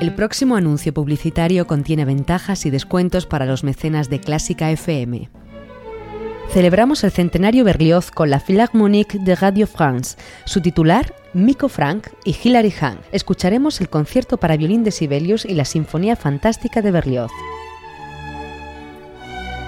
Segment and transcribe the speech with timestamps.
[0.00, 5.28] El próximo anuncio publicitario contiene ventajas y descuentos para los mecenas de Clásica FM.
[6.48, 12.34] Celebramos el centenario Berlioz con la Philharmonique de Radio France, su titular, Miko Frank y
[12.42, 12.98] Hilary Hahn.
[13.12, 17.30] Escucharemos el concierto para violín de Sibelius y la Sinfonía Fantástica de Berlioz.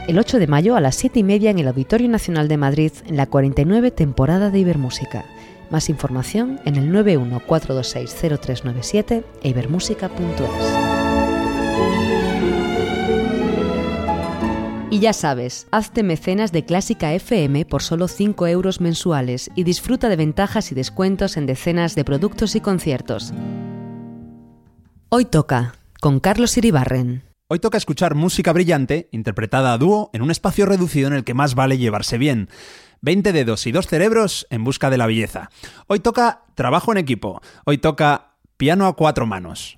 [0.08, 2.92] El 8 de mayo a las 7 y media en el Auditorio Nacional de Madrid,
[3.06, 5.26] en la 49 temporada de Ibermúsica.
[5.72, 9.54] Más información en el 914260397 e.
[14.90, 20.10] Y ya sabes, hazte mecenas de Clásica FM por solo 5 euros mensuales y disfruta
[20.10, 23.32] de ventajas y descuentos en decenas de productos y conciertos.
[25.08, 27.22] Hoy toca, con Carlos Iribarren.
[27.48, 31.32] Hoy toca escuchar música brillante, interpretada a dúo, en un espacio reducido en el que
[31.32, 32.50] más vale llevarse bien.
[33.02, 35.50] 20 dedos y dos cerebros en busca de la belleza.
[35.88, 37.42] Hoy toca trabajo en equipo.
[37.64, 39.76] Hoy toca piano a cuatro manos.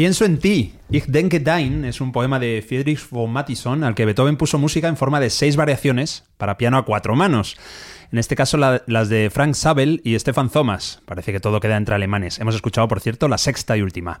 [0.00, 0.72] Pienso en ti.
[0.90, 4.88] Ich denke dein es un poema de Friedrich von Matison al que Beethoven puso música
[4.88, 7.58] en forma de seis variaciones para piano a cuatro manos.
[8.10, 11.02] En este caso la- las de Frank Sabel y Stefan Thomas.
[11.04, 12.38] Parece que todo queda entre alemanes.
[12.38, 14.20] Hemos escuchado, por cierto, la sexta y última.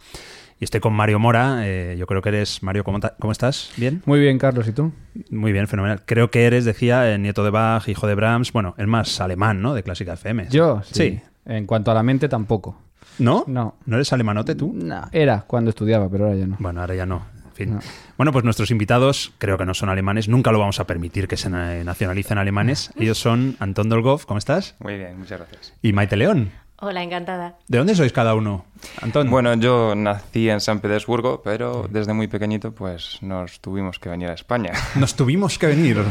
[0.58, 1.62] Y estoy con Mario Mora.
[1.66, 2.62] eh, yo creo que eres...
[2.62, 3.70] Mario, ¿cómo, cómo estás?
[3.78, 4.02] ¿Bien?
[4.04, 4.92] Muy bien, Carlos, ¿y tú?
[5.30, 6.02] Muy bien, fenomenal.
[6.04, 8.52] Creo que eres, decía, eh, nieto de Bach, hijo de Brahms.
[8.52, 9.72] Bueno, el más alemán, ¿no?
[9.72, 10.48] De Clásica FM.
[10.50, 11.20] Yo, Sí.
[11.46, 12.78] En cuanto a la mente, tampoco.
[13.20, 13.44] ¿No?
[13.46, 13.74] No.
[13.86, 14.72] ¿No eres alemanote tú?
[14.74, 16.56] No, era cuando estudiaba, pero ahora ya no.
[16.58, 17.22] Bueno, ahora ya no.
[17.46, 17.74] En fin.
[17.74, 17.80] No.
[18.16, 20.28] Bueno, pues nuestros invitados creo que no son alemanes.
[20.28, 22.90] Nunca lo vamos a permitir que se na- nacionalicen alemanes.
[22.96, 24.74] Ellos son Anton Dolgov, ¿cómo estás?
[24.80, 25.74] Muy bien, muchas gracias.
[25.82, 26.50] Y Maite León.
[26.82, 27.56] Hola, encantada.
[27.68, 28.64] ¿De dónde sois cada uno?
[29.00, 29.30] Antón.
[29.30, 34.28] Bueno, yo nací en San Petersburgo, pero desde muy pequeñito pues nos tuvimos que venir
[34.28, 34.72] a España.
[34.96, 35.98] Nos tuvimos que venir.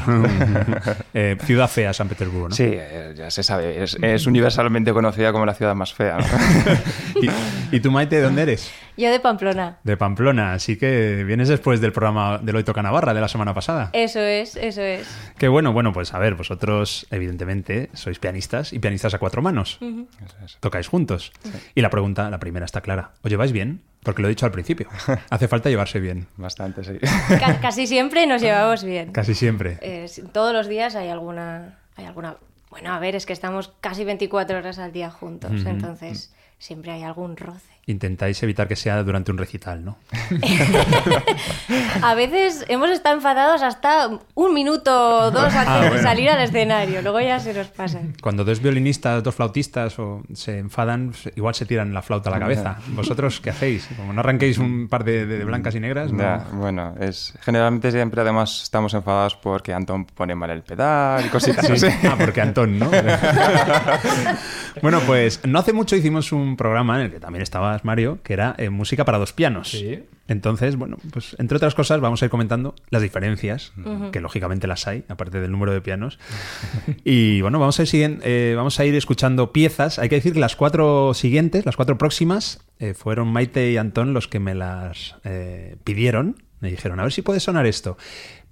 [1.13, 2.55] Eh, ciudad fea, San Petersburgo, ¿no?
[2.55, 6.17] Sí, eh, ya se sabe, es, es universalmente conocida como la ciudad más fea.
[6.17, 7.21] ¿no?
[7.21, 8.71] ¿Y, ¿Y tú, Maite, de dónde eres?
[8.99, 9.77] Yo de Pamplona.
[9.83, 13.53] De Pamplona, así que vienes después del programa del Hoy Toca Navarra de la semana
[13.53, 13.91] pasada.
[13.93, 15.07] Eso es, eso es.
[15.37, 19.77] Qué bueno, bueno, pues a ver, vosotros evidentemente sois pianistas y pianistas a cuatro manos.
[19.81, 20.57] Eso es.
[20.59, 21.31] Tocáis juntos.
[21.75, 23.11] Y la pregunta, la primera está clara.
[23.23, 23.81] ¿Os lleváis bien?
[24.03, 24.87] Porque lo he dicho al principio.
[25.29, 26.27] Hace falta llevarse bien.
[26.37, 26.93] Bastante, sí.
[27.39, 29.11] Ca- casi siempre nos llevamos bien.
[29.11, 29.77] Casi siempre.
[29.81, 32.37] Eh, si- todos los días hay alguna, hay alguna...
[32.69, 37.03] Bueno, a ver, es que estamos casi 24 horas al día juntos, entonces siempre hay
[37.03, 37.73] algún roce.
[37.89, 39.97] Intentáis evitar que sea durante un recital, ¿no?
[42.03, 44.91] A veces hemos estado enfadados hasta un minuto
[45.25, 46.03] o dos antes Ah, de bueno.
[46.03, 47.99] salir al escenario, luego ya se nos pasa.
[48.21, 52.39] Cuando dos violinistas, dos flautistas o se enfadan, igual se tiran la flauta a la
[52.39, 52.77] cabeza.
[52.89, 53.87] ¿Vosotros qué hacéis?
[53.97, 56.19] Como no arranquéis un par de, de- de blancas y negras, ¿no?
[56.19, 61.29] Ya, bueno, es generalmente siempre además estamos enfadados porque Antón pone mal el pedal y
[61.29, 61.73] cositas Sí.
[61.73, 61.87] así.
[62.07, 62.91] Ah, porque Antón, ¿no?
[64.81, 67.41] bueno, pues no hace mucho hicimos un programa en el que también
[67.83, 69.71] Mario, que era eh, música para dos pianos.
[69.71, 70.03] Sí.
[70.27, 73.73] Entonces, bueno, pues entre otras cosas vamos a ir comentando las diferencias,
[74.11, 76.19] que lógicamente las hay, aparte del número de pianos.
[77.03, 79.97] y bueno, vamos a ir, siguen- eh, vamos a ir escuchando piezas.
[79.97, 84.13] Hay que decir que las cuatro siguientes, las cuatro próximas, eh, fueron Maite y Antón
[84.13, 86.43] los que me las eh, pidieron.
[86.59, 87.97] Me dijeron, a ver si puede sonar esto.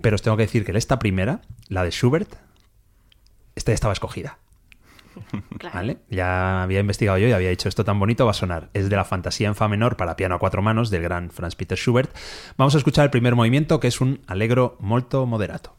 [0.02, 2.36] Pero os tengo que decir que esta primera, la de Schubert,
[3.56, 4.40] esta ya estaba escogida.
[5.74, 6.00] ¿Vale?
[6.10, 8.70] Ya había investigado yo y había dicho esto tan bonito va a sonar.
[8.74, 11.56] Es de la fantasía en fa menor para piano a cuatro manos del gran Franz
[11.56, 12.16] Peter Schubert.
[12.58, 15.77] Vamos a escuchar el primer movimiento que es un allegro molto moderato.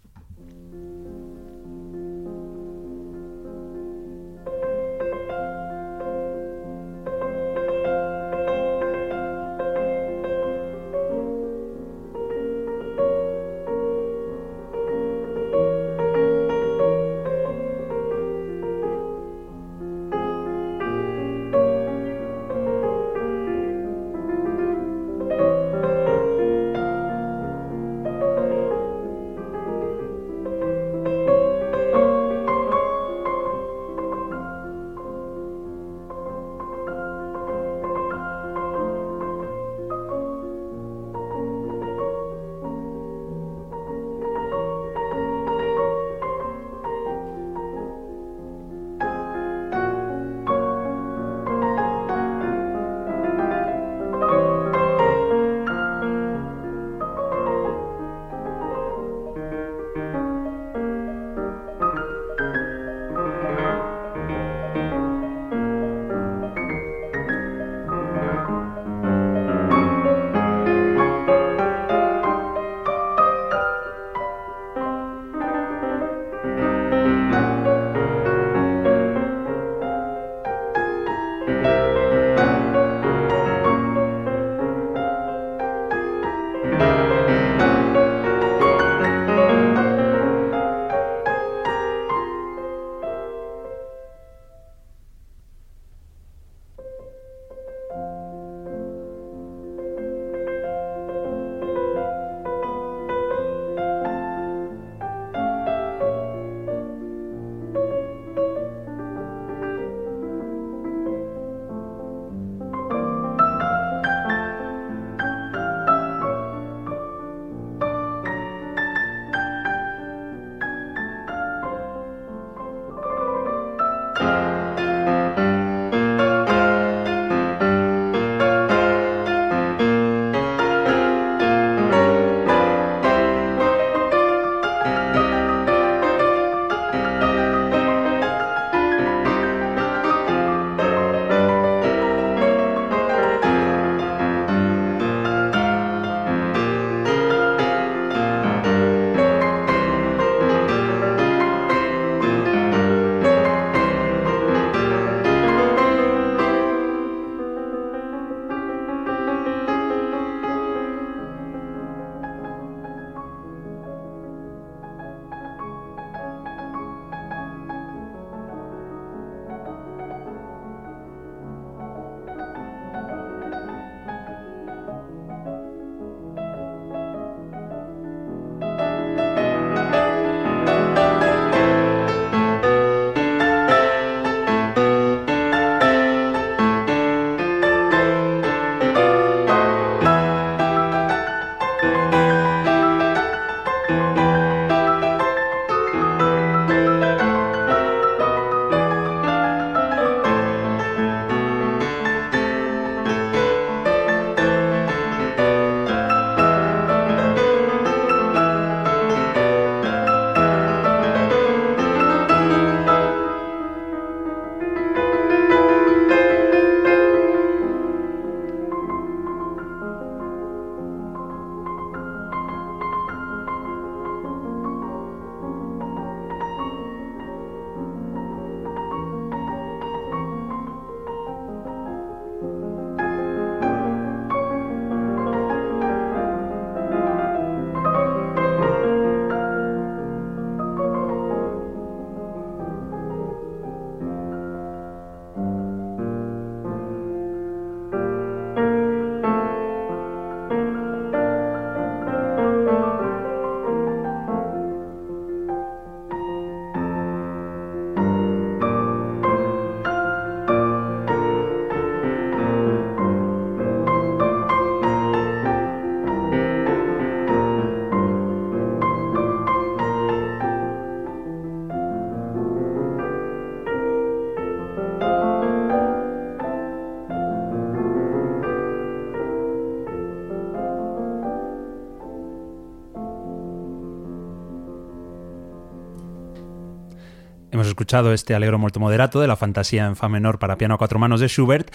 [287.89, 290.99] Escuchado este Allegro molto moderato de la fantasía en fa menor para piano a cuatro
[290.99, 291.73] manos de Schubert,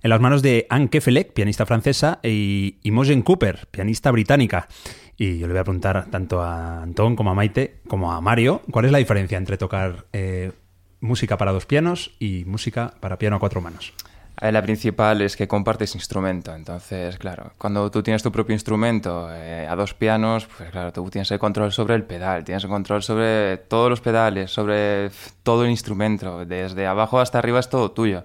[0.00, 4.68] en las manos de Anne Kefelec, pianista francesa, y Imogen Cooper, pianista británica.
[5.16, 8.62] Y yo le voy a preguntar tanto a Antón como a Maite, como a Mario,
[8.70, 10.52] ¿cuál es la diferencia entre tocar eh,
[11.00, 13.92] música para dos pianos y música para piano a cuatro manos?
[14.40, 19.28] Eh, La principal es que compartes instrumento, entonces, claro, cuando tú tienes tu propio instrumento
[19.32, 22.68] eh, a dos pianos, pues claro, tú tienes el control sobre el pedal, tienes el
[22.70, 25.10] control sobre todos los pedales, sobre
[25.42, 28.24] todo el instrumento, desde abajo hasta arriba es todo tuyo.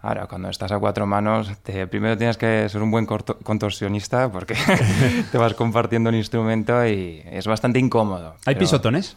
[0.00, 4.54] Ahora, cuando estás a cuatro manos, te- primero tienes que ser un buen contorsionista porque
[5.32, 8.34] te vas compartiendo el instrumento y es bastante incómodo.
[8.46, 9.16] ¿Hay pero- pisotones?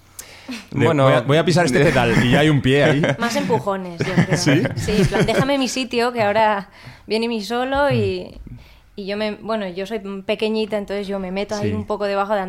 [0.72, 3.02] De, Bueno, voy, a, voy a pisar este pedal y ya hay un pie ahí.
[3.20, 4.38] Más empujones, yo creo.
[4.38, 4.92] ¿Sí?
[4.92, 6.70] en plan, déjame mi sitio, que ahora
[7.08, 8.40] viene mi solo y,
[8.96, 9.36] y yo me...
[9.36, 11.76] Bueno, yo soy pequeñita, entonces yo me meto ahí Sí.
[11.76, 12.42] un poco debajo de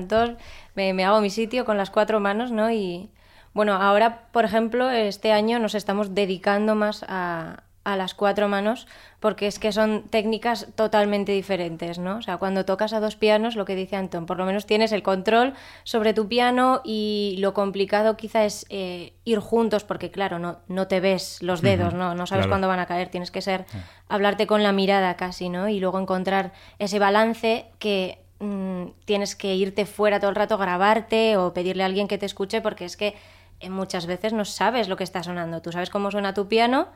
[0.75, 2.71] me, me hago mi sitio con las cuatro manos, ¿no?
[2.71, 3.11] Y
[3.55, 8.87] bueno, ahora, por ejemplo, este año nos estamos dedicando más a, a las cuatro manos
[9.19, 12.17] porque es que son técnicas totalmente diferentes, ¿no?
[12.17, 14.93] O sea, cuando tocas a dos pianos, lo que dice Antón, por lo menos tienes
[14.93, 20.39] el control sobre tu piano y lo complicado quizá es eh, ir juntos porque, claro,
[20.39, 22.15] no, no te ves los dedos, ¿no?
[22.15, 22.51] No sabes claro.
[22.51, 23.67] cuándo van a caer, tienes que ser,
[24.09, 25.69] hablarte con la mirada casi, ¿no?
[25.69, 31.37] Y luego encontrar ese balance que mm, tienes que irte fuera todo el rato, grabarte
[31.37, 33.15] o pedirle a alguien que te escuche porque es que
[33.61, 35.63] eh, muchas veces no sabes lo que está sonando.
[35.63, 36.89] Tú sabes cómo suena tu piano,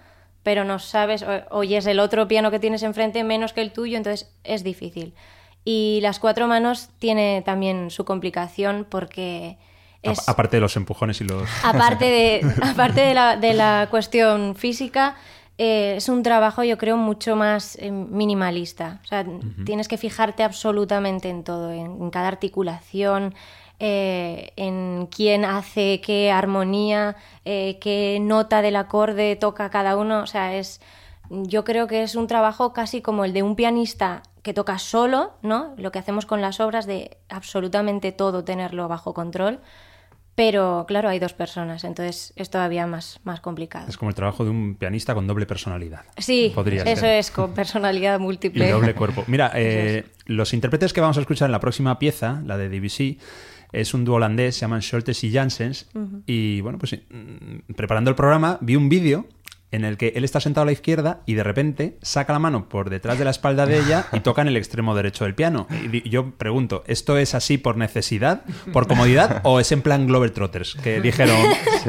[0.43, 4.33] pero no sabes, oyes el otro piano que tienes enfrente menos que el tuyo, entonces
[4.45, 5.15] es difícil.
[5.65, 9.59] Y las cuatro manos tiene también su complicación porque
[10.03, 10.29] es...
[10.29, 11.49] aparte de los empujones y los...
[11.65, 15.17] Aparte de, aparte de, la, de la cuestión física,
[15.59, 19.01] eh, es un trabajo, yo creo, mucho más eh, minimalista.
[19.05, 19.27] O sea,
[19.65, 23.35] tienes que fijarte absolutamente en todo, en, en cada articulación,
[23.79, 30.21] eh, en quién hace qué armonía, eh, qué nota del acorde toca cada uno.
[30.23, 30.81] O sea, es.
[31.29, 35.33] Yo creo que es un trabajo casi como el de un pianista que toca solo,
[35.43, 35.75] ¿no?
[35.77, 39.59] Lo que hacemos con las obras de absolutamente todo tenerlo bajo control.
[40.37, 43.87] Pero claro, hay dos personas, entonces es todavía más, más complicado.
[43.89, 46.03] Es como el trabajo de un pianista con doble personalidad.
[46.19, 47.19] Sí, Podría eso ser.
[47.19, 48.71] es, con personalidad Y múltiple.
[48.71, 49.25] doble cuerpo.
[49.29, 53.19] Mira, eh, los intérpretes que vamos a escuchar en la próxima pieza, la de DBC,
[53.81, 55.87] es un dúo holandés, se llaman Scholtes y Janssens.
[56.27, 59.27] Y bueno, pues mm, preparando el programa vi un vídeo
[59.73, 62.69] en el que él está sentado a la izquierda y de repente saca la mano
[62.69, 65.67] por detrás de la espalda de ella y toca en el extremo derecho del piano.
[65.93, 68.43] Y yo pregunto, ¿esto es así por necesidad,
[68.73, 70.77] por comodidad o es en plan Globetrotters?
[70.77, 71.37] Que dijeron,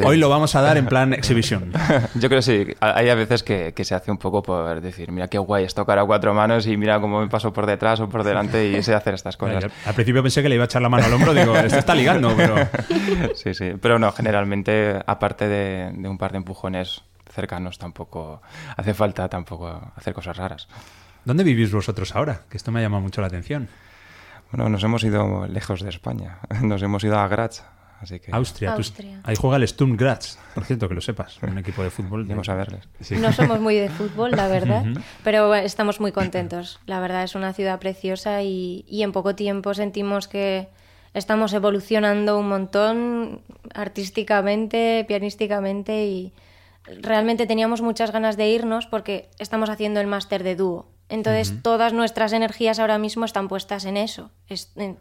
[0.03, 1.71] hoy lo vamos a dar en plan exhibición.
[2.15, 2.67] Yo creo que sí.
[2.79, 5.73] Hay a veces que, que se hace un poco por decir, mira qué guay es
[5.73, 8.83] tocar a cuatro manos y mira cómo me paso por detrás o por delante y
[8.83, 9.65] sé hacer estas cosas.
[9.65, 11.79] Al al principio pensé que le iba a echar la mano al hombro, digo, esto
[11.79, 12.55] está ligando, pero...
[13.35, 13.73] Sí, sí.
[13.81, 17.03] Pero no, generalmente, aparte de, de un par de empujones
[17.37, 18.41] cercanos, tampoco
[18.75, 20.67] hace falta tampoco hacer cosas raras.
[21.23, 22.41] ¿Dónde vivís vosotros ahora?
[22.49, 23.69] Que esto me ha llamado mucho la atención.
[24.51, 26.39] Bueno, nos hemos ido lejos de España.
[26.61, 27.63] Nos hemos ido a Graz.
[27.99, 28.69] Así que Austria.
[28.71, 29.19] tú- Austria.
[29.23, 32.21] ahí juega el Sturm Graz, por cierto, que lo sepas, un equipo de fútbol.
[32.23, 32.87] de- iremos a verles.
[33.01, 33.15] Sí.
[33.15, 34.85] No somos muy de fútbol, la verdad,
[35.23, 36.79] pero estamos muy contentos.
[36.85, 40.69] La verdad es una ciudad preciosa y, y en poco tiempo sentimos que
[41.15, 43.41] estamos evolucionando un montón
[43.73, 46.31] artísticamente, pianísticamente y
[47.01, 50.87] realmente teníamos muchas ganas de irnos porque estamos haciendo el máster de dúo.
[51.09, 54.31] Entonces todas nuestras energías ahora mismo están puestas en eso.
[54.49, 54.97] Es- en-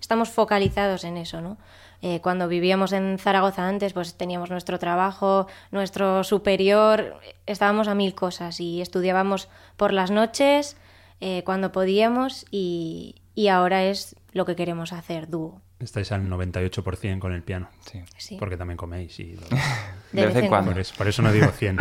[0.00, 1.56] estamos focalizados en eso, ¿no?
[2.00, 8.14] Eh, cuando vivíamos en Zaragoza antes, pues teníamos nuestro trabajo, nuestro superior, estábamos a mil
[8.14, 10.76] cosas y estudiábamos por las noches,
[11.20, 15.60] eh, cuando podíamos y, y ahora es lo que queremos hacer, dúo.
[15.80, 17.68] Estáis al 98% con el piano.
[17.90, 18.00] Sí.
[18.16, 18.36] Sí.
[18.38, 19.36] Porque también coméis y...
[20.12, 20.72] De vez en cuando.
[20.72, 21.78] Por eso, por eso no digo 100.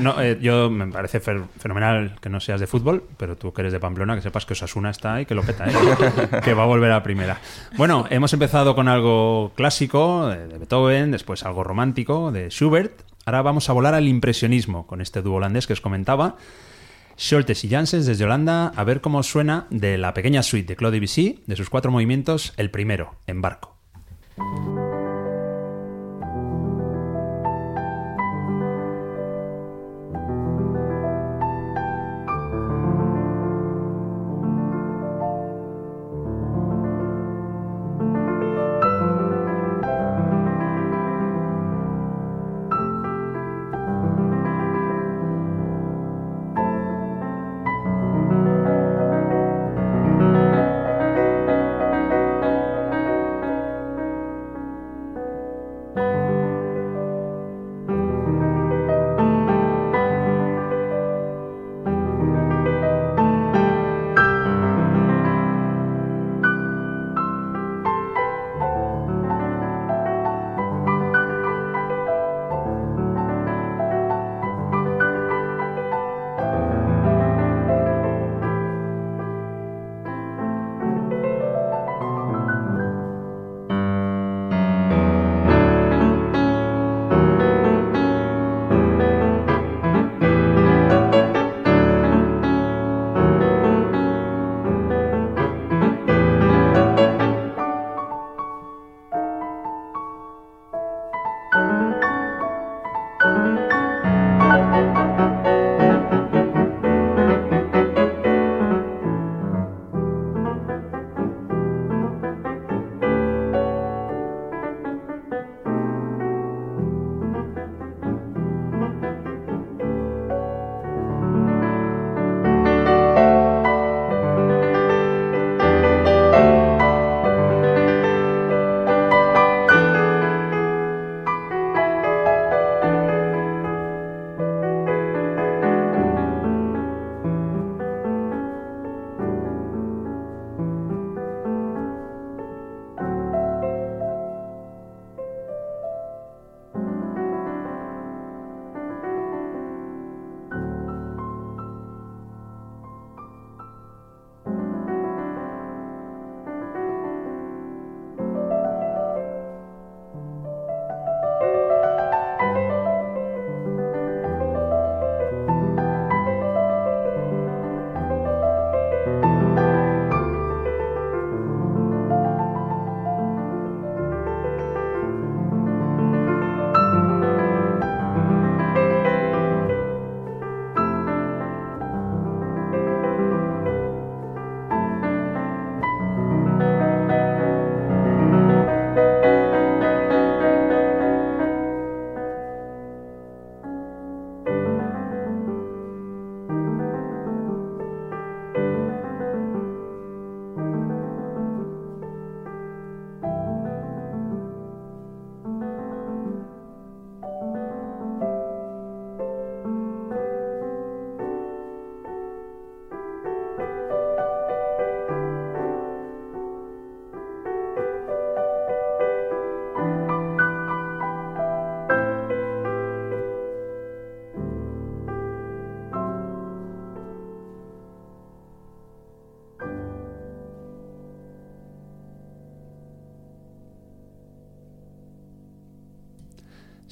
[0.00, 3.62] No, eh, yo me parece fer- fenomenal que no seas de fútbol, pero tú que
[3.62, 5.72] eres de Pamplona, que sepas que Osasuna está ahí, que lo peta, ¿eh?
[6.44, 7.40] que va a volver a la primera.
[7.76, 12.92] Bueno, hemos empezado con algo clásico eh, de Beethoven, después algo romántico de Schubert.
[13.24, 16.36] Ahora vamos a volar al impresionismo con este dúo holandés que os comentaba.
[17.18, 20.96] Scholtes y Janssens desde Holanda, a ver cómo suena de la pequeña suite de Claude
[20.96, 23.42] Debussy, de sus cuatro movimientos, el primero, en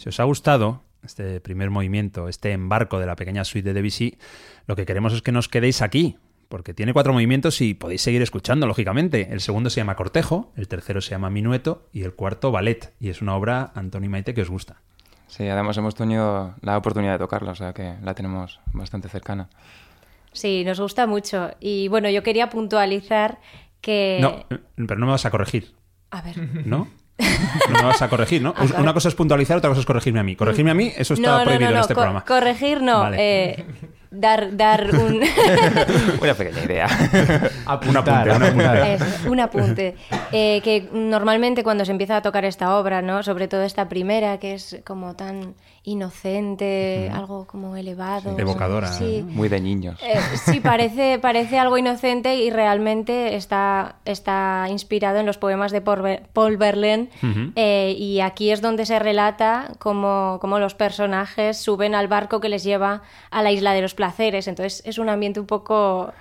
[0.00, 4.16] Si os ha gustado este primer movimiento, este embarco de la pequeña suite de Debussy,
[4.66, 6.16] lo que queremos es que nos quedéis aquí,
[6.48, 9.28] porque tiene cuatro movimientos y podéis seguir escuchando, lógicamente.
[9.30, 12.94] El segundo se llama Cortejo, el tercero se llama Minueto y el cuarto Ballet.
[12.98, 14.80] Y es una obra, Antoni Maite, que os gusta.
[15.26, 19.50] Sí, además hemos tenido la oportunidad de tocarla, o sea que la tenemos bastante cercana.
[20.32, 21.50] Sí, nos gusta mucho.
[21.60, 23.38] Y bueno, yo quería puntualizar
[23.82, 24.16] que...
[24.22, 25.74] No, pero no me vas a corregir.
[26.10, 26.38] A ver.
[26.66, 26.88] ¿No?
[27.70, 28.54] No me vas a corregir, ¿no?
[28.56, 30.36] A Una cosa es puntualizar, otra cosa es corregirme a mí.
[30.36, 32.24] Corregirme a mí, eso está no, no, prohibido no, no, en este co- programa.
[32.24, 33.00] Corregir no.
[33.00, 33.16] Vale.
[33.50, 33.64] eh,
[34.10, 35.20] dar, dar un...
[36.20, 36.86] Una pequeña idea.
[37.88, 38.94] Un apunte, un apunte.
[38.94, 39.96] Eso, un apunte.
[40.32, 43.22] Eh, que normalmente cuando se empieza a tocar esta obra, ¿no?
[43.22, 48.38] Sobre todo esta primera, que es como tan inocente, algo como elevado.
[48.38, 49.24] Evocadora, Sí.
[49.26, 49.98] Muy de niños.
[50.02, 55.80] Eh, sí, parece, parece algo inocente y realmente está, está inspirado en los poemas de
[55.80, 57.08] Paul Ver- Paul Verlaine.
[57.56, 62.48] Eh, y aquí es donde se relata cómo, cómo los personajes suben al barco que
[62.48, 64.48] les lleva a la isla de los placeres.
[64.48, 66.12] Entonces es un ambiente un poco...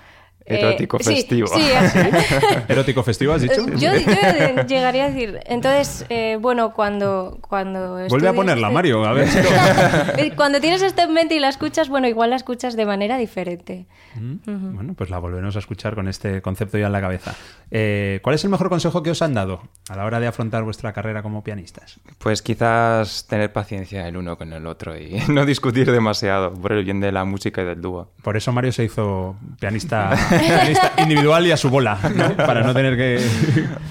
[0.49, 1.47] eh, Erótico sí, festivo.
[1.47, 1.99] Sí, así.
[2.67, 3.61] ¿Erótico festivo has dicho?
[3.61, 7.37] Eh, Yo, yo llegaría a decir, entonces, eh, bueno, cuando...
[7.47, 9.27] cuando Vuelve a ponerla, este- Mario, a ver
[10.17, 13.17] Eh, Cuando tienes esto en mente y la escuchas, bueno, igual la escuchas de manera
[13.17, 13.85] diferente.
[14.15, 17.35] Mm, Bueno, pues la volveremos a escuchar con este concepto ya en la cabeza.
[17.71, 20.63] Eh, ¿Cuál es el mejor consejo que os han dado a la hora de afrontar
[20.63, 21.99] vuestra carrera como pianistas?
[22.17, 26.83] Pues quizás tener paciencia el uno con el otro y no discutir demasiado por el
[26.83, 28.11] bien de la música y del dúo.
[28.23, 32.35] Por eso Mario se hizo pianista, pianista individual y a su bola, ¿no?
[32.37, 33.19] para no tener que,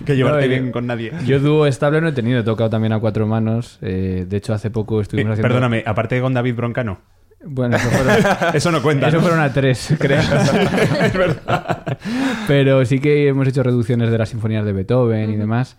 [0.04, 1.12] que llevarte No, bien con nadie.
[1.26, 3.78] Yo dúo estable no he tenido, he tocado también a cuatro manos.
[3.82, 5.48] eh, de hecho, hace poco Eh, estuvimos haciendo...
[5.48, 6.98] Perdóname, aparte con David Broncano.
[7.44, 8.16] Bueno, eso fueron,
[8.54, 9.08] Eso no cuenta.
[9.08, 9.22] eso ¿no?
[9.22, 10.18] fueron a tres, creo.
[10.20, 11.98] es verdad.
[12.48, 15.76] Pero sí que hemos hecho reducciones de las sinfonías de Beethoven y demás.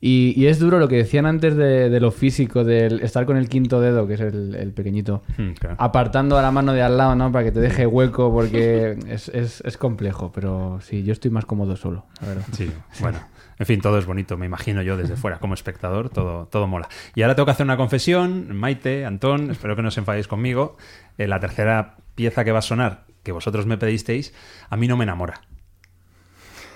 [0.00, 3.36] Y, y es duro lo que decían antes de, de lo físico, del estar con
[3.38, 5.76] el quinto dedo, que es el, el pequeñito, Mm, claro.
[5.78, 7.32] apartando a la mano de al lado, ¿no?
[7.32, 10.32] Para que te deje hueco, porque es, es, es complejo.
[10.34, 12.44] Pero sí, yo estoy más cómodo solo, la verdad.
[12.52, 13.18] Sí, bueno.
[13.58, 16.90] En fin, todo es bonito, me imagino yo desde fuera, como espectador, todo, todo mola.
[17.14, 20.76] Y ahora tengo que hacer una confesión, Maite, Antón, espero que no os enfadéis conmigo.
[21.16, 24.34] Eh, la tercera pieza que va a sonar, que vosotros me pedisteis,
[24.68, 25.40] a mí no me enamora.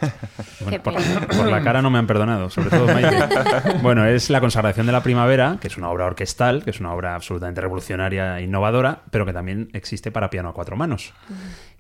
[0.61, 3.19] Bueno, por la cara no me han perdonado, sobre todo Maite.
[3.83, 6.93] Bueno, es La consagración de la primavera, que es una obra orquestal, que es una
[6.93, 11.13] obra absolutamente revolucionaria e innovadora, pero que también existe para piano a cuatro manos.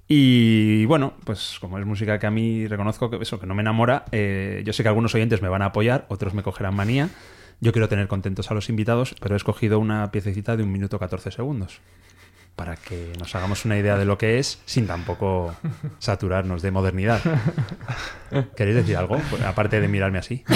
[0.08, 3.62] Y bueno, pues como es música que a mí reconozco que eso, que no me
[3.62, 7.10] enamora, eh, yo sé que algunos oyentes me van a apoyar, otros me cogerán manía.
[7.60, 10.98] Yo quiero tener contentos a los invitados, pero he escogido una piececita de un minuto
[10.98, 11.80] 14 segundos
[12.56, 15.54] para que nos hagamos una idea de lo que es sin tampoco
[15.98, 17.20] saturarnos de modernidad.
[18.54, 19.18] ¿Queréis decir algo?
[19.30, 20.44] Pues, aparte de mirarme así.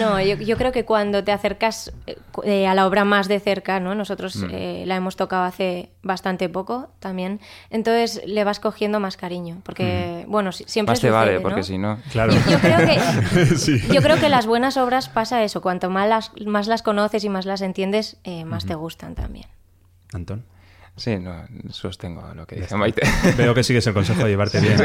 [0.00, 3.38] No, yo, yo creo que cuando te acercas eh, eh, a la obra más de
[3.40, 3.94] cerca, ¿no?
[3.94, 9.60] Nosotros eh, la hemos tocado hace bastante poco también, entonces le vas cogiendo más cariño,
[9.64, 11.42] porque, bueno, si- siempre Más te vale, ¿no?
[11.42, 11.98] porque si no...
[12.10, 12.32] Claro.
[12.32, 13.80] Yo, yo creo que, Sí.
[13.92, 17.28] yo creo que las buenas obras pasa eso, cuanto más las, más las conoces y
[17.28, 19.46] más las entiendes, eh, más te gustan también.
[20.16, 20.44] Antón.
[20.96, 23.02] Sí, no, sostengo lo que dice Maite.
[23.36, 24.76] Veo que sigues el consejo de llevarte bien.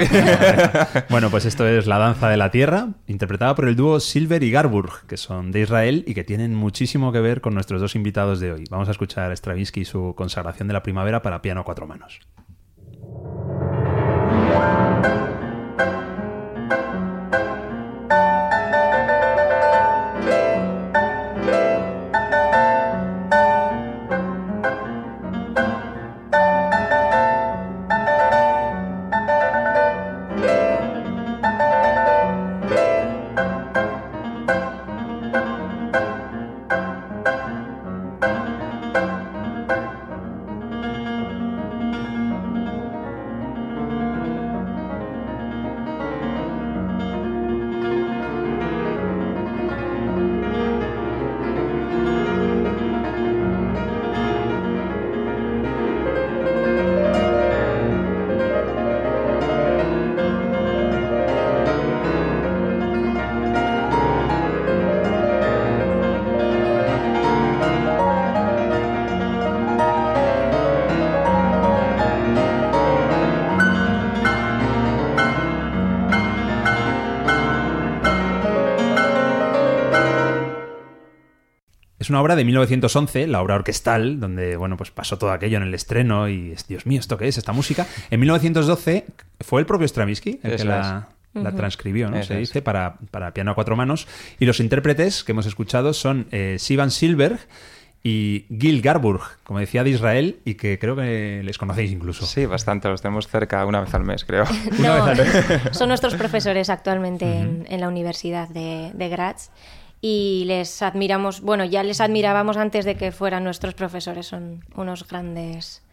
[1.10, 4.52] bueno, pues esto es La Danza de la Tierra, interpretada por el dúo Silver y
[4.52, 8.41] Garburg, que son de Israel y que tienen muchísimo que ver con nuestros dos invitados
[8.41, 8.65] de hoy.
[8.70, 11.88] Vamos a escuchar a Stravinsky y su consagración de la primavera para piano a cuatro
[11.88, 12.20] manos.
[82.01, 85.63] Es una obra de 1911, la obra orquestal, donde bueno, pues pasó todo aquello en
[85.63, 87.37] el estreno y es, Dios mío, ¿esto qué es?
[87.37, 87.85] Esta música.
[88.09, 89.05] En 1912
[89.41, 92.23] fue el propio Stravinsky el que la, la transcribió, ¿no?
[92.23, 94.07] Se dice, para, para, piano a cuatro manos.
[94.39, 97.37] Y los intérpretes que hemos escuchado son eh, Sivan Silberg
[98.03, 102.25] y Gil Garburg, como decía de Israel, y que creo que les conocéis incluso.
[102.25, 104.45] Sí, bastante, los tenemos cerca una vez al mes, creo.
[104.79, 105.05] no,
[105.71, 109.51] son nuestros profesores actualmente en, la Universidad de, de Graz
[110.01, 115.07] y les admiramos, bueno, ya les admirábamos antes de que fueran nuestros profesores, son unos
[115.07, 115.83] grandes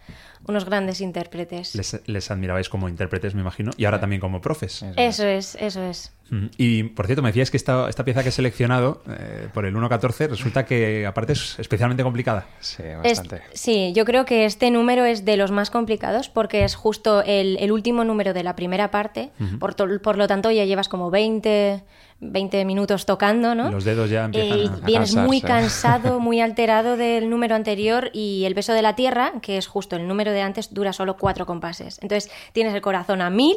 [0.47, 1.75] unos grandes intérpretes.
[1.75, 4.85] Les, les, admirabais como intérpretes, me imagino, y ahora también como profes.
[4.97, 6.13] Eso es, eso es.
[6.57, 9.75] Y por cierto, me decías que esta, esta pieza que he seleccionado eh, por el
[9.75, 12.47] 1.14 resulta que aparte es especialmente complicada.
[12.61, 13.43] Sí, bastante.
[13.53, 17.57] sí, yo creo que este número es de los más complicados porque es justo el,
[17.59, 21.83] el último número de la primera parte, por, por, lo tanto ya llevas como 20,
[22.21, 23.71] 20 minutos tocando, ¿no?
[23.71, 28.55] Los dedos ya empiezan y vienes muy cansado, muy alterado del número anterior y el
[28.55, 31.99] beso de la tierra, que es justo el número de antes, dura solo cuatro compases.
[32.03, 33.57] Entonces tienes el corazón a mil,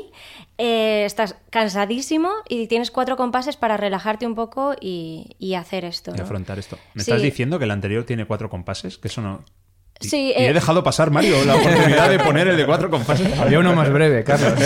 [0.57, 6.13] eh, estás cansadísimo y tienes cuatro compases para relajarte un poco y, hacer esto.
[6.15, 6.77] Y afrontar esto.
[6.93, 8.97] ¿Me estás diciendo que el anterior tiene cuatro compases?
[8.97, 9.43] Que eso no...
[10.01, 13.37] Sí, y, he eh, dejado pasar, Mario, la oportunidad de poner el de cuatro compases.
[13.39, 14.53] Había uno más breve, Carlos.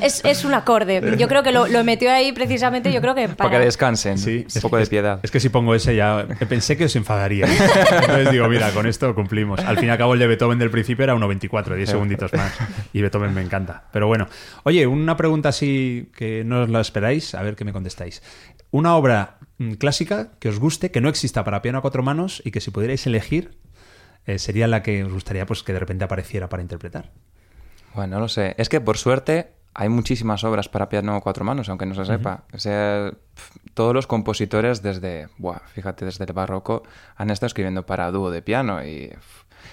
[0.00, 1.16] Es, un acorde.
[1.18, 3.50] Yo creo que lo, metió ahí precisamente, yo creo que para...
[3.50, 5.20] que descansen, sí, un poco de piedad.
[5.22, 7.46] Es, que si pongo ese ya pensé que os enfadaría.
[7.46, 9.60] Entonces digo, mira, con esto cumplimos.
[9.60, 12.52] Al fin y al cabo el de Beethoven del principio era 1.24, 10 segunditos más.
[12.92, 13.84] Y Beethoven me encanta.
[13.92, 14.28] Pero bueno,
[14.64, 18.22] oye, una pregunta así que no os la esperáis, a ver qué me contestáis.
[18.70, 22.42] Una obra mm, clásica que os guste, que no exista para piano a cuatro manos
[22.44, 23.58] y que si pudierais elegir,
[24.30, 27.10] eh, sería la que os gustaría pues, que de repente apareciera para interpretar.
[27.94, 28.54] Bueno, no lo sé.
[28.58, 32.44] Es que por suerte hay muchísimas obras para piano cuatro manos, aunque no se sepa.
[32.52, 33.12] O sea,
[33.74, 36.82] todos los compositores desde, buah, fíjate, desde el barroco
[37.16, 39.12] han estado escribiendo para dúo de piano y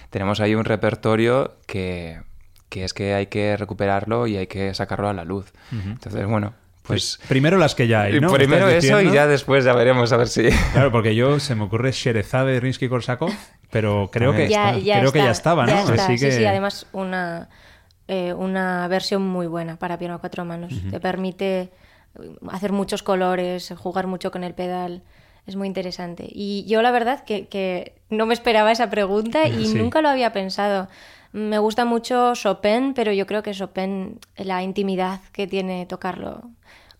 [0.09, 2.21] tenemos ahí un repertorio que,
[2.69, 5.51] que, es que hay que recuperarlo y hay que sacarlo a la luz.
[5.71, 6.53] Entonces, bueno,
[6.87, 8.31] pues, primero las que ya hay, ¿no?
[8.31, 10.49] Primero eso y ya después ya veremos a ver si.
[10.73, 13.31] Claro, porque yo se me ocurre Sherezade de Rinsky Korsakov,
[13.69, 15.85] pero creo que ya, creo que ya estaba, ¿no?
[16.07, 17.49] Sí, sí, además una
[18.09, 20.73] eh, una versión muy buena para piano a cuatro manos.
[20.89, 21.71] Te permite
[22.49, 25.03] hacer muchos colores, jugar mucho con el pedal.
[25.45, 26.25] Es muy interesante.
[26.29, 30.87] Y yo la verdad que, no me esperaba esa pregunta y nunca lo había pensado.
[31.31, 36.49] Me gusta mucho Chopin, pero yo creo que Chopin, la intimidad que tiene tocarlo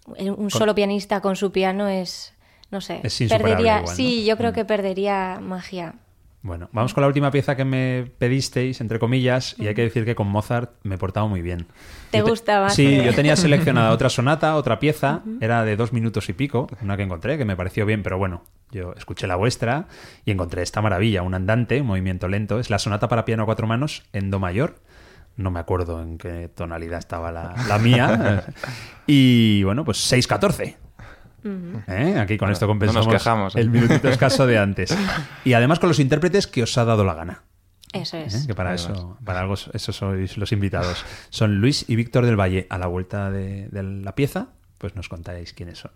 [0.07, 2.33] un solo pianista con su piano es,
[2.71, 4.53] no sé, perdería, sí, yo creo mm.
[4.53, 5.95] que perdería magia.
[6.43, 10.05] Bueno, vamos con la última pieza que me pedisteis, entre comillas, y hay que decir
[10.05, 11.67] que con Mozart me he portado muy bien.
[12.11, 12.69] ¿Te gustaba?
[12.69, 16.95] Sí, yo tenía seleccionada otra sonata, otra pieza, era de dos minutos y pico, una
[16.95, 19.87] que encontré, que me pareció bien, pero bueno, yo escuché la vuestra
[20.25, 23.45] y encontré esta maravilla, un andante, un movimiento lento, es la sonata para piano a
[23.45, 24.75] cuatro manos en Do mayor,
[25.37, 28.43] no me acuerdo en qué tonalidad estaba la, mía.
[29.07, 30.75] y bueno, pues 6-14.
[31.87, 32.19] ¿Eh?
[32.19, 33.61] Aquí con esto compensamos quejamos, ¿eh?
[33.61, 34.97] el minutito escaso de antes.
[35.45, 37.43] Y además con los intérpretes que os ha dado la gana.
[37.93, 38.47] Eso es.
[38.47, 41.05] Que para eso, para algo, esos sois los invitados.
[41.29, 42.67] Son Luis y Víctor del Valle.
[42.69, 45.91] A la vuelta de, de la pieza, pues nos contáis quiénes son.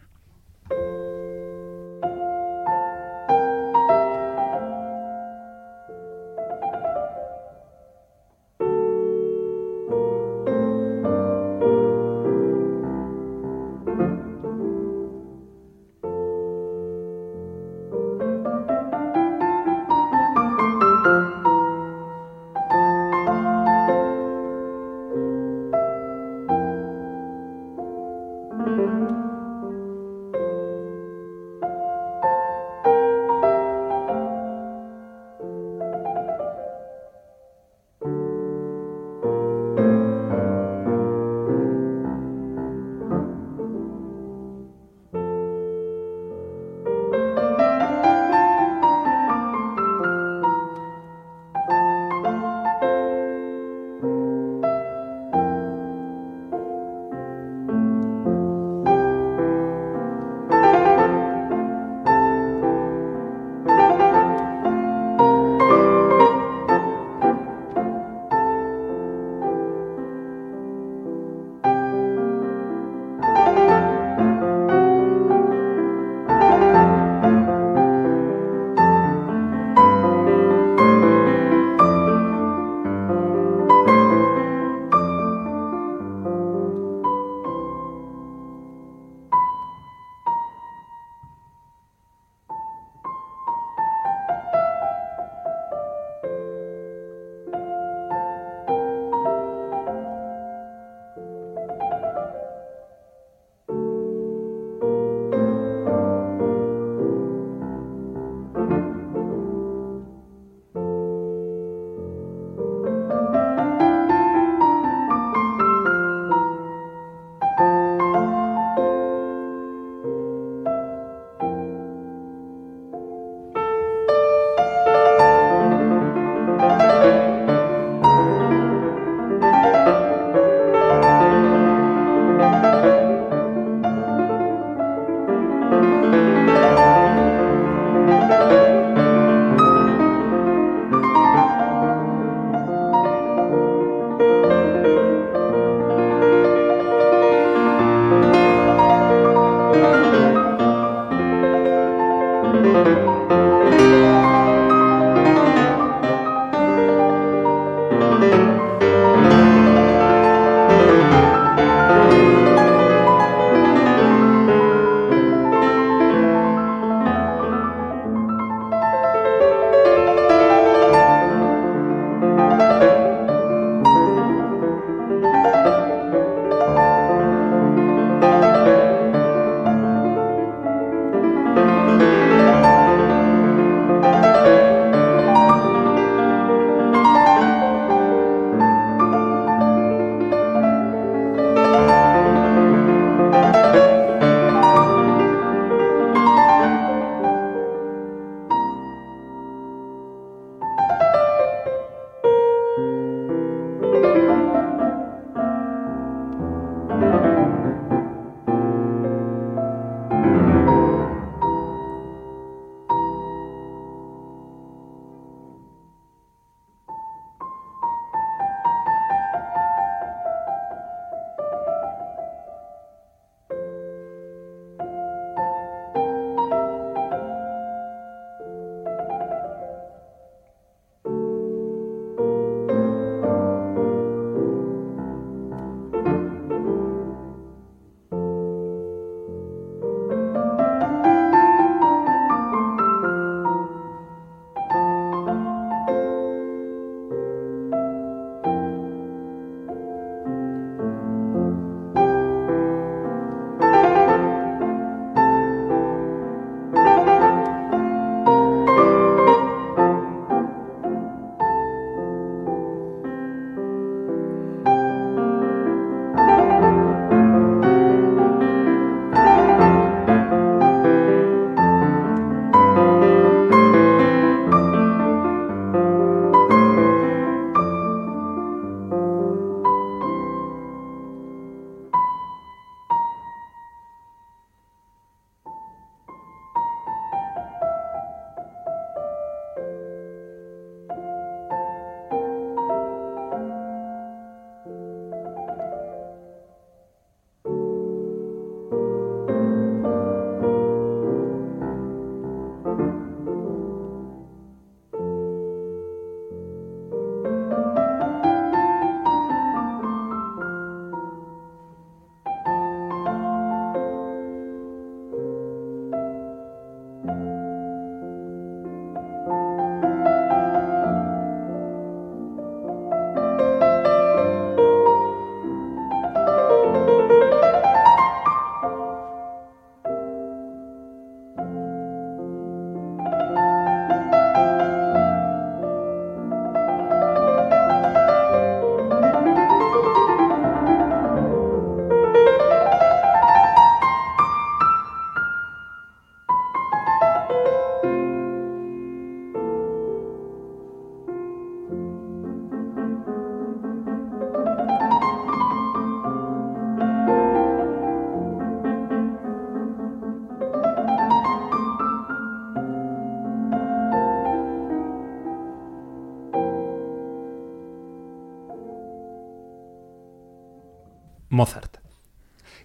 [371.32, 371.78] Mozart.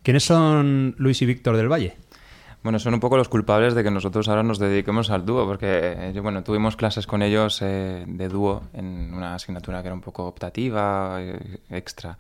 [0.03, 1.97] ¿Quiénes son Luis y Víctor del Valle?
[2.63, 5.95] Bueno, son un poco los culpables de que nosotros ahora nos dediquemos al dúo, porque
[5.97, 10.01] eh, bueno, tuvimos clases con ellos eh, de dúo en una asignatura que era un
[10.01, 12.19] poco optativa, eh, extra.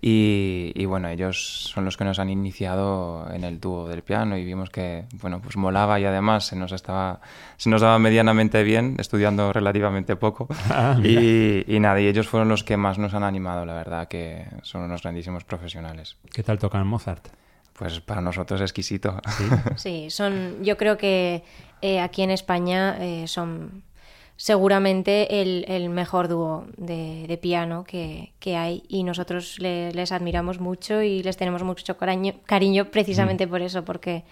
[0.00, 4.44] Y, bueno, ellos son los que nos han iniciado en el dúo del piano y
[4.44, 7.20] vimos que, bueno, pues molaba y además se nos, estaba,
[7.56, 10.48] se nos daba medianamente bien, estudiando relativamente poco.
[10.70, 14.06] Ah, y, y nada, y ellos fueron los que más nos han animado, la verdad,
[14.06, 16.16] que son unos grandísimos profesionales.
[16.32, 17.28] ¿Qué tal tocan Mozart?
[17.72, 19.20] Pues para nosotros es exquisito.
[19.76, 21.44] Sí, son, yo creo que
[21.80, 23.84] eh, aquí en España eh, son
[24.38, 28.84] seguramente el, mejor dúo de, piano que, hay.
[28.88, 33.50] Y nosotros les admiramos mucho y les tenemos mucho cariño, cariño precisamente mm.
[33.50, 34.24] por eso, porque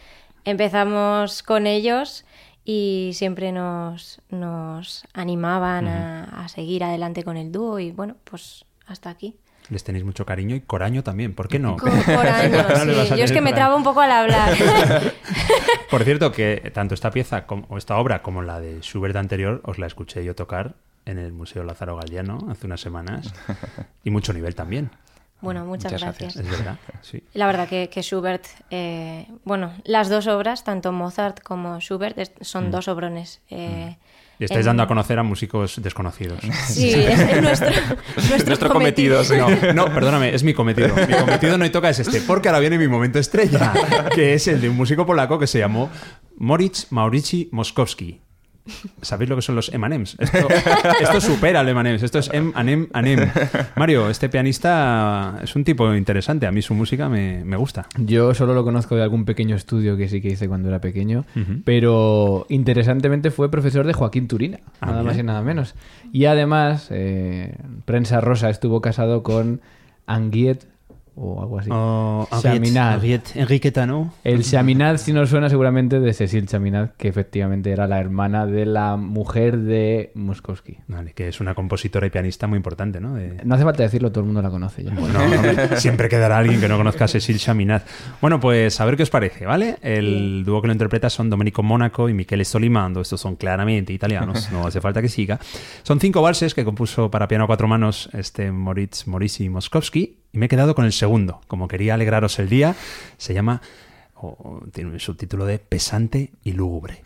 [0.44, 2.24] empezamos con ellos
[2.64, 9.10] y siempre nos, nos animaban a seguir adelante con el dúo y bueno, pues hasta
[9.10, 9.36] aquí
[9.70, 11.76] les tenéis mucho cariño y Coraño también, ¿por qué no?
[11.76, 12.64] Coraño,
[13.08, 13.16] sí.
[13.16, 14.56] Yo es que me trabo un poco al hablar.
[15.90, 19.60] Por cierto, que tanto esta pieza como, o esta obra como la de Schubert anterior
[19.64, 23.32] os la escuché yo tocar en el Museo Lázaro Galliano hace unas semanas
[24.04, 24.90] y mucho nivel también.
[25.40, 26.36] Bueno, muchas, gracias.
[26.36, 27.22] Es verdad, sí.
[27.34, 32.70] La verdad que, Schubert, eh, bueno, las dos obras, tanto Mozart como Schubert, son mm.
[32.70, 33.40] dos obrones.
[33.50, 34.15] Eh, mm.
[34.38, 36.40] Y estáis dando a conocer a músicos desconocidos.
[36.68, 37.70] Sí, es nuestro,
[38.46, 39.22] nuestro, cometido.
[39.74, 40.94] No, perdóname, es mi cometido.
[40.94, 43.72] Mi cometido no hay toca es este, porque ahora viene mi momento estrella,
[44.14, 45.90] que es el de un músico polaco que se llamó
[46.36, 48.25] Moritz Maurici Moskowski.
[49.02, 50.16] ¿Sabéis lo que son los M&M's?
[50.18, 52.02] Esto, supera al M&M's.
[52.02, 53.32] Esto es M&M, M.
[53.76, 56.46] Mario, este pianista es un tipo interesante.
[56.46, 57.86] A mí su música me, gusta.
[57.96, 61.24] Yo solo lo conozco de algún pequeño estudio que sí que hice cuando era pequeño.
[61.64, 64.58] Pero interesantemente fue profesor de Joaquín Turina.
[64.80, 65.74] Ah, nada más y nada menos.
[66.12, 69.60] Y además, eh, Prensa Rosa estuvo casado con
[70.06, 70.66] Anguiet
[71.16, 71.70] o algo así.
[71.72, 73.20] Oh, Chaminade.
[73.34, 74.12] Enrique Tano.
[74.22, 78.66] El Chaminade, si no suena seguramente de Cecil Chaminade, que efectivamente era la hermana de
[78.66, 80.76] la mujer de Muskowski.
[80.88, 83.16] Vale, que es una compositora y pianista muy importante, ¿no?
[83.44, 85.76] No hace falta decirlo, todo el mundo la conoce ya.
[85.76, 87.84] siempre quedará alguien que no conozca a Cecil Chaminade.
[88.20, 89.78] Bueno, pues a ver qué os parece, ¿vale?
[89.80, 93.00] El dúo que lo interpreta son Domenico Mónaco y Michele Solimando.
[93.00, 95.40] Estos son claramente italianos, no hace falta que siga.
[95.82, 100.38] Son cinco valses que compuso para piano a cuatro manos este Moritz Morisi Moskowski y
[100.38, 101.40] me he quedado con el segundo.
[101.48, 102.76] Como quería alegraros el día,
[103.16, 103.62] se llama,
[104.14, 107.02] o tiene un subtítulo de Pesante y Lúgubre.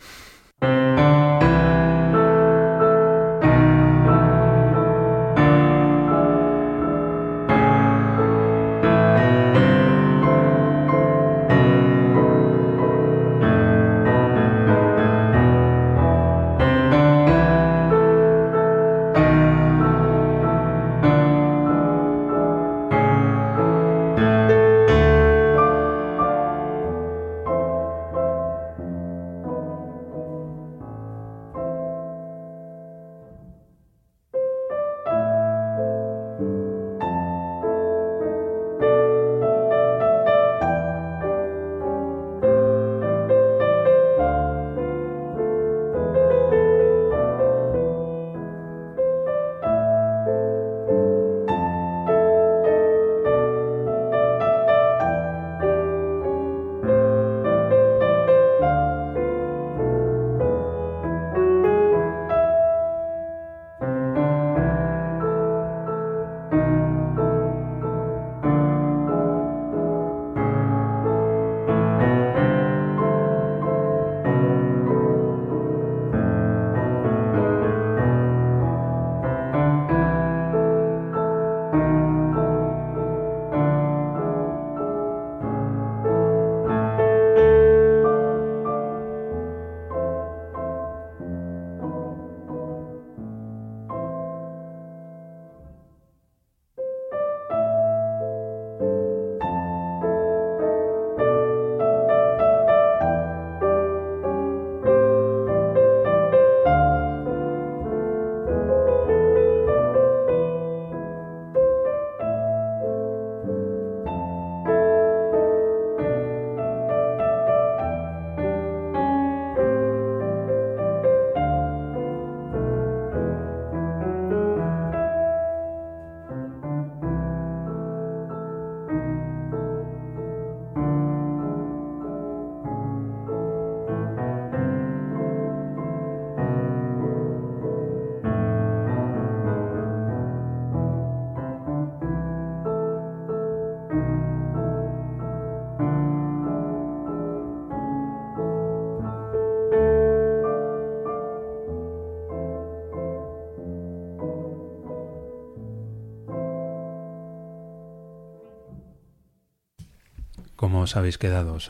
[160.81, 161.53] ¿Cómo os habéis quedado?
[161.53, 161.69] ¿Os,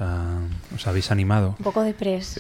[0.88, 1.56] habéis animado?
[1.60, 2.40] Un poco de pres.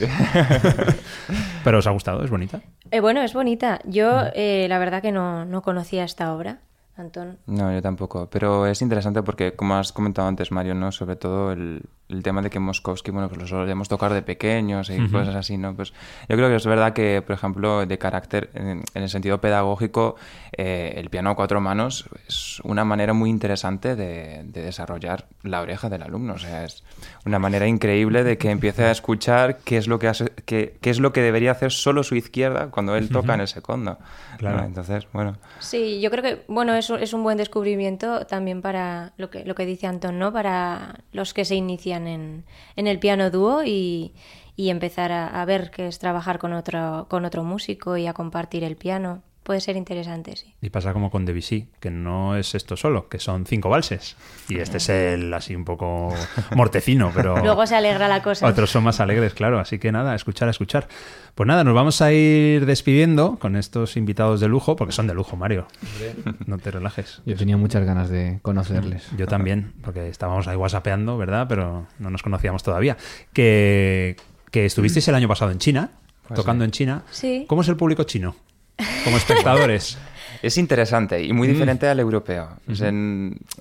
[1.66, 2.24] ¿Pero os ha gustado?
[2.24, 2.62] ¿Es bonita?
[2.92, 3.82] Eh, bueno, es bonita.
[3.84, 6.60] Yo, eh, la verdad que no, no conocía esta obra.
[6.96, 7.40] Antón.
[7.46, 8.30] No, yo tampoco.
[8.30, 10.94] Pero es interesante porque, como has comentado antes, Mario, ¿no?
[10.94, 14.90] Sobre todo el, el tema de que Moskovsky, bueno, pues lo solemos tocar de pequeños
[14.90, 15.76] y cosas así, ¿no?
[15.76, 15.94] Pues
[16.28, 20.16] yo creo que es verdad que, por ejemplo, de carácter, en, el sentido pedagógico,
[20.58, 25.90] eh, el piano a cuatro manos es una manera muy interesante de, desarrollar la oreja
[25.90, 26.34] del alumno.
[26.34, 26.84] O sea, es
[27.26, 30.90] una manera increíble de que empiece a escuchar qué es lo que hace, qué, qué
[30.90, 33.98] es lo que debería hacer solo su izquierda cuando él toca en el segundo.
[34.38, 34.64] Claro.
[34.64, 35.38] Entonces, bueno.
[35.60, 39.56] Sí, yo creo que, bueno, es, es un buen descubrimiento también para lo que, lo
[39.56, 40.34] que dice Antón, ¿no?
[40.34, 42.46] Para los que se inician en,
[42.76, 44.14] el piano dúo y,
[44.58, 48.76] empezar a, ver qué es trabajar con otro, con otro músico y a compartir el
[48.76, 49.24] piano.
[49.44, 50.54] Puede ser interesante, sí.
[50.62, 54.16] Y pasa como con Debussy, que no es esto solo, que son cinco valses.
[54.48, 56.14] Y este es el así un poco
[56.56, 57.36] mortecino, pero...
[57.44, 58.46] Luego se alegra la cosa.
[58.48, 59.60] Otros son más alegres, claro.
[59.60, 60.88] Así que nada, escuchar, escuchar.
[61.34, 65.16] Pues nada, nos vamos a ir despidiendo con estos invitados de lujo, porque son de
[65.16, 65.66] lujo, Mario.
[66.46, 67.24] No te relajes.
[67.26, 69.10] Yo tenía muchas ganas de conocerles.
[69.18, 71.48] Yo también, porque estábamos ahí whatsappeando, ¿verdad?
[71.50, 72.96] Pero no nos conocíamos todavía.
[73.34, 74.18] Que,
[74.52, 75.90] que estuvisteis el año pasado en China,
[76.28, 77.06] pues tocando en China.
[77.10, 77.46] Sí.
[77.48, 78.36] ¿Cómo es el público chino?
[79.04, 79.98] Como espectadores.
[80.42, 81.52] Es interesante y muy mm.
[81.52, 82.50] diferente al europeo.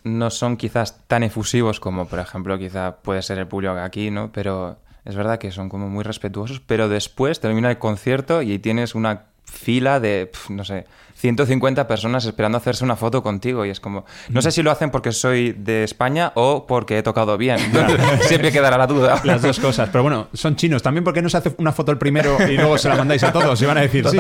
[0.05, 4.33] no son quizás tan efusivos como, por ejemplo, quizá puede ser el público aquí, ¿no?
[4.33, 8.95] Pero es verdad que son como muy respetuosos, pero después termina el concierto y tienes
[8.95, 10.87] una fila de, no sé,
[11.21, 14.91] 150 personas esperando hacerse una foto contigo y es como, no sé si lo hacen
[14.91, 17.59] porque soy de España o porque he tocado bien.
[18.23, 19.21] Siempre quedará la duda.
[19.25, 20.83] Las dos cosas, pero bueno, son chinos.
[20.83, 23.33] También porque no se hace una foto el primero y luego se la mandáis a
[23.33, 24.17] todos y van a decir, sí,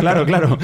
[0.00, 0.58] claro, claro.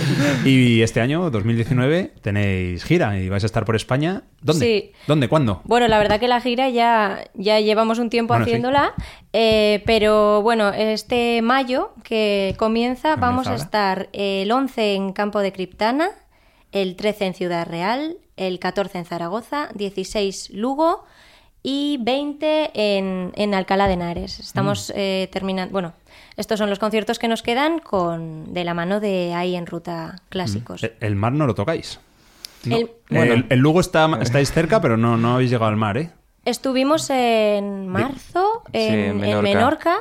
[0.45, 4.23] Y este año, 2019, tenéis gira y vais a estar por España.
[4.43, 4.67] ¿Dónde?
[4.67, 4.93] Sí.
[5.07, 5.29] ¿Dónde?
[5.29, 5.61] ¿Cuándo?
[5.65, 8.95] Bueno, la verdad que la gira ya, ya llevamos un tiempo haciéndola,
[9.33, 15.53] eh, pero bueno, este mayo que comienza, vamos a estar el 11 en Campo de
[15.53, 15.76] Cripto
[16.73, 21.05] el 13 en Ciudad Real, el 14 en Zaragoza, 16 Lugo
[21.63, 24.39] y 20 en, Alcalá de Henares.
[24.39, 24.99] Estamos mm.
[24.99, 25.95] eh, terminando, bueno,
[26.37, 30.23] estos son los conciertos que nos quedan con de la mano de ahí en ruta
[30.29, 30.83] clásicos.
[30.83, 30.87] Mm.
[31.05, 31.99] ¿El mar no lo tocáis?
[32.65, 33.45] El, bueno.
[33.49, 36.11] el, Lugo está, estáis cerca, pero no, no habéis llegado al mar, ¿eh?
[36.47, 39.97] Estuvimos en marzo en, Menorca.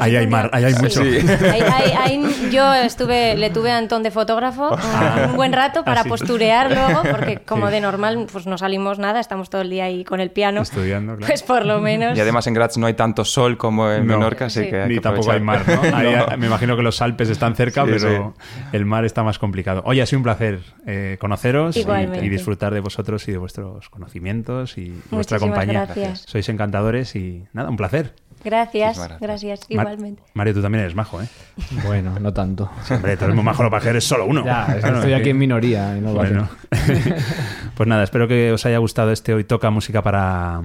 [0.00, 1.02] ahí hay mar, ahí hay mucho.
[2.50, 5.26] yo estuve, le tuve a Antón de fotógrafo ah.
[5.28, 9.50] un buen rato para posturear luego, porque como de normal pues no salimos nada, estamos
[9.50, 10.62] todo el día ahí con el piano.
[10.62, 11.26] Estudiando, claro.
[11.30, 12.16] Pues por lo menos.
[12.16, 15.32] Y además en Graz no hay tanto sol como en Menorca, así que Ni tampoco
[15.32, 15.82] hay mar, ¿no?
[16.38, 18.32] me imagino que los Alpes están cerca, pero
[18.72, 19.82] el mar está más complicado.
[19.84, 23.90] Oye, ha sido un placer eh, conoceros y, y, disfrutar de vosotros y de vuestros
[23.90, 25.89] conocimientos y vuestra compañía.
[26.14, 28.14] Sois encantadores y nada, un placer.
[28.42, 30.22] Gracias, gracias, igualmente.
[30.32, 31.28] Mario, tú también eres majo, ¿eh?
[31.86, 32.70] Bueno, no tanto.
[32.90, 34.44] hombre, tú eres muy majo, lo que eres solo uno.
[34.44, 35.96] Ya, estoy aquí en minoría.
[35.96, 36.48] Y no bueno.
[37.74, 40.62] pues nada, espero que os haya gustado este Hoy Toca Música para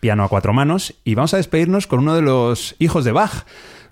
[0.00, 0.94] Piano a Cuatro Manos.
[1.04, 3.44] Y vamos a despedirnos con uno de los hijos de Bach,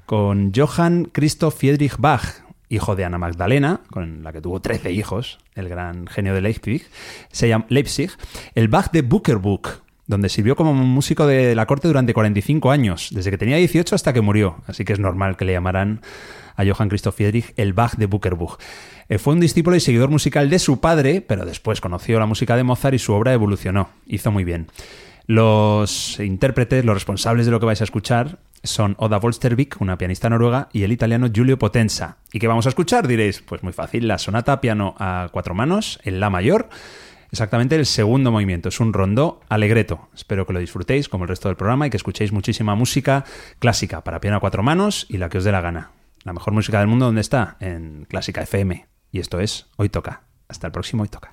[0.05, 5.39] con Johann Christoph Friedrich Bach, hijo de Ana Magdalena, con la que tuvo 13 hijos,
[5.55, 6.87] el gran genio de Leipzig,
[7.31, 8.11] se llama Leipzig,
[8.55, 13.31] el Bach de Buckerbuch, donde sirvió como músico de la corte durante 45 años, desde
[13.31, 16.01] que tenía 18 hasta que murió, así que es normal que le llamaran
[16.57, 18.59] a Johann Christoph Friedrich el Bach de Buckerbuch.
[19.09, 22.57] Eh, fue un discípulo y seguidor musical de su padre, pero después conoció la música
[22.57, 23.91] de Mozart y su obra evolucionó.
[24.07, 24.69] Hizo muy bien.
[25.27, 30.31] Los intérpretes, los responsables de lo que vais a escuchar son Oda Volstervik, una pianista
[30.31, 32.17] noruega, y el italiano Giulio Potenza.
[32.33, 33.07] ¿Y qué vamos a escuchar?
[33.07, 36.69] Diréis, pues muy fácil, la sonata piano a cuatro manos en La mayor
[37.31, 38.69] exactamente el segundo movimiento.
[38.69, 40.09] Es un rondó alegreto.
[40.15, 43.25] Espero que lo disfrutéis como el resto del programa y que escuchéis muchísima música
[43.59, 45.91] clásica para piano a cuatro manos y la que os dé la gana.
[46.25, 47.57] La mejor música del mundo, ¿dónde está?
[47.61, 48.87] En Clásica FM.
[49.13, 50.23] Y esto es Hoy Toca.
[50.49, 51.31] Hasta el próximo Hoy Toca.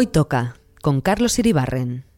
[0.00, 2.09] Hoy toca con Carlos Iribarren.